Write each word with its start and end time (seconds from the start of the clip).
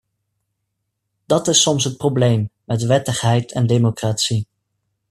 Dat 1.25 1.47
is 1.47 1.61
soms 1.61 1.83
het 1.83 1.97
probleem 1.97 2.49
met 2.63 2.83
wettigheid 2.83 3.51
en 3.51 3.67
democratie. 3.67 4.47